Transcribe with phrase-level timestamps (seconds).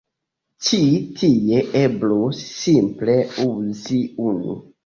[0.67, 0.79] Ĉi
[1.19, 3.19] tie eblus simple
[3.53, 4.61] uzi unu.